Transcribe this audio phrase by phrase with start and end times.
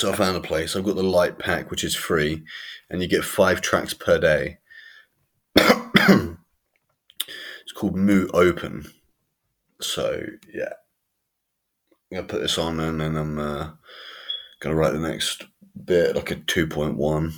[0.00, 0.74] So I found a place.
[0.74, 2.42] I've got the light pack, which is free,
[2.88, 4.56] and you get five tracks per day.
[5.54, 6.38] it's
[7.74, 8.90] called Moo Open.
[9.78, 10.22] So
[10.54, 10.72] yeah,
[12.10, 13.72] I'm gonna put this on, and then I'm uh,
[14.60, 15.44] gonna write the next
[15.84, 17.34] bit like a two point one.